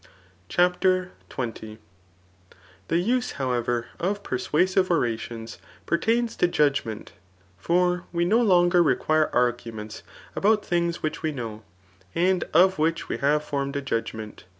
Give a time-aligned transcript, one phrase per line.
[0.49, 1.77] CHAPTER XX.
[2.87, 7.11] The use, hoi^ever, ^f persuasive orations pertains ta judgment;
[7.55, 10.01] for we no longer require arguments
[10.35, 11.61] about things which we know,
[12.15, 14.45] and of which we have formed a judgment.